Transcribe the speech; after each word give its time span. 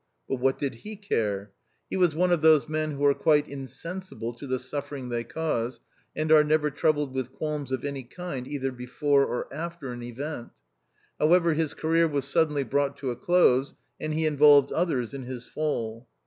But 0.27 0.39
what 0.39 0.57
did 0.57 0.77
he 0.81 0.95
care 0.95 1.51
% 1.69 1.89
He 1.91 1.95
was 1.95 2.15
one 2.15 2.31
of 2.31 2.41
those 2.41 2.67
men 2.67 2.89
who 2.93 3.05
are 3.05 3.13
quite 3.13 3.45
insen 3.47 3.97
sible 3.99 4.35
to 4.39 4.47
the 4.47 4.57
suffering 4.57 5.09
they 5.09 5.23
cause, 5.23 5.79
and 6.15 6.31
are 6.31 6.43
never 6.43 6.71
troubled 6.71 7.13
with 7.13 7.31
qualms 7.31 7.71
of 7.71 7.85
any 7.85 8.01
kind 8.01 8.47
either 8.47 8.71
before 8.71 9.23
or 9.27 9.47
after 9.53 9.91
an 9.93 10.01
event. 10.01 10.53
However, 11.19 11.53
his 11.53 11.75
career 11.75 12.07
was 12.07 12.25
suddenly 12.25 12.63
brought 12.63 12.97
to 12.97 13.11
a 13.11 13.15
close, 13.15 13.75
and 13.99 14.15
he 14.15 14.25
involved 14.25 14.71
others 14.71 15.13
in 15.13 15.25
his 15.25 15.45
fall. 15.45 16.07